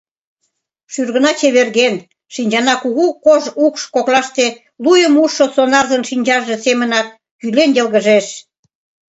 [0.93, 1.95] Шӱргына чеверген,
[2.33, 4.45] шинчана кугу кож укш коклаште
[4.83, 7.07] луйым ужшо сонарзын шинчаже семынак
[7.41, 8.27] йӱлен йылгыжеш.